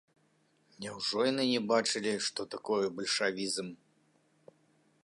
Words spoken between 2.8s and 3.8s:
бальшавізм?